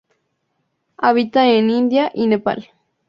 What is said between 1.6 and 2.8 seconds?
India y Nepal.